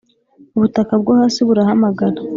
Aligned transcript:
ubutaka 0.55 0.93
bwo 1.01 1.11
hasi 1.19 1.39
burahamagara 1.47 2.17